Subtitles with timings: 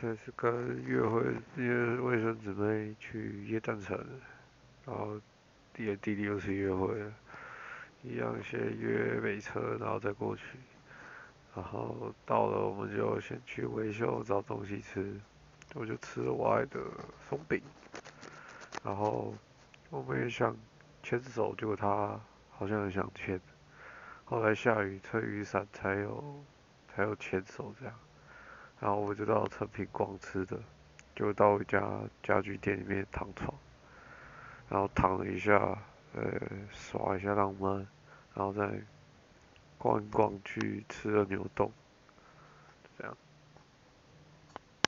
[0.00, 1.22] 这次跟约会
[1.56, 3.96] 因为卫生姊妹去夜蛋城，
[4.84, 5.20] 然后
[5.72, 7.12] 弟弟弟又是约会了，
[8.02, 10.42] 一样先约北车，然后再过去，
[11.54, 15.18] 然后到了我们就先去维修找东西吃，
[15.74, 16.80] 我就吃了我爱的
[17.28, 17.62] 松饼，
[18.82, 19.32] 然后
[19.88, 20.56] 我们也想
[21.02, 23.40] 牵手，结果他好像很想牵，
[24.24, 26.44] 后来下雨撑雨伞才有
[26.88, 27.94] 才有牵手这样。
[28.84, 30.60] 然后我就到成品逛吃的，
[31.16, 31.80] 就到一家
[32.22, 33.54] 家具店里面躺床，
[34.68, 35.56] 然后躺了一下，
[36.12, 36.22] 呃，
[36.70, 37.74] 耍一下浪漫，
[38.34, 38.68] 然后再
[39.78, 41.72] 逛一逛去吃了牛栋，
[42.98, 43.16] 这样，